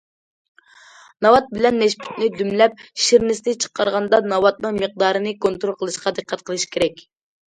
[1.25, 7.05] ناۋات بىلەن نەشپۈتنى دۈملەپ، شىرنىسىنى چىقارغاندا، ناۋاتنىڭ مىقدارىنى كونترول قىلىشقا دىققەت قىلىش كېرەك.